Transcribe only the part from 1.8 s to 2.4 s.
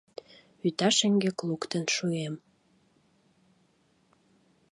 шуэм».